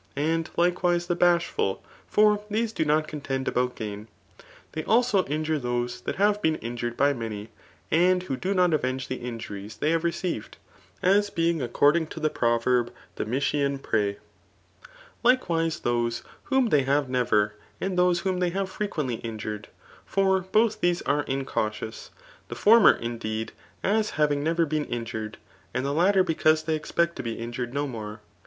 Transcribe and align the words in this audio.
And 0.15 0.49
lik^ise 0.55 1.05
the 1.05 1.15
bashful; 1.15 1.83
for 2.07 2.43
these 2.49 2.73
do 2.73 2.83
not 2.83 3.07
cont^ 3.07 3.21
abcmt 3.43 3.51
gaiti. 3.75 4.07
They 4.71 4.83
also 4.85 5.23
injjure 5.25 5.59
those 5.61 6.01
who 6.03 6.13
hav4 6.13 6.41
been 6.41 6.57
itijured 6.57 6.97
by 6.97 7.13
awky, 7.13 7.49
and 7.91 8.23
who 8.23 8.35
do 8.35 8.55
not 8.55 8.71
avteoge 8.71 9.07
the 9.07 9.17
injuries 9.17 9.77
tbey 9.77 9.91
have 9.91 10.03
rO« 10.03 10.09
eeived, 10.09 10.53
aa 11.03 11.09
bebig 11.35 11.61
according 11.61 12.07
to 12.07 12.19
the 12.19 12.31
proverb 12.31 12.91
the 13.17 13.25
Mytilua 13.25 13.77
|Nfejr« 13.79 14.15
Likewiee 15.23 15.81
thoee 15.83 16.23
whom 16.45 16.69
they 16.69 16.81
have 16.81 17.07
never, 17.07 17.53
add 17.79 17.91
tbcM 17.95 18.21
whom 18.21 18.39
they 18.39 18.49
have 18.49 18.71
frequently 18.71 19.17
injured* 19.17 19.67
For 20.07 20.39
both 20.39 20.81
these 20.81 21.03
are 21.03 21.21
incautious; 21.27 22.09
the 22.47 22.55
former, 22.55 22.93
indeed, 22.93 23.51
as 23.83 24.09
having 24.17 24.43
never 24.43 24.65
been 24.65 24.85
injured, 24.85 25.37
and 25.75 25.85
the 25.85 25.93
latter 25.93 26.23
because 26.23 26.63
they 26.63 26.73
expect 26.75 27.17
to 27.17 27.21
be 27.23 27.33
injured 27.37 27.71
no 27.71 27.85
more. 27.85 28.21